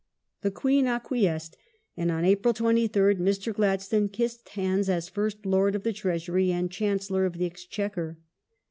[0.41, 1.55] The Queen acquiesced,
[1.95, 3.53] and on April 23rd Mr.
[3.53, 8.17] Gladstone kissed hands as First Lord of the Treasury and Chancellor of the Exchequer.